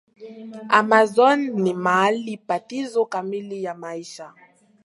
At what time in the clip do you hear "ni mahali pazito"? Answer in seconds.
1.63-3.05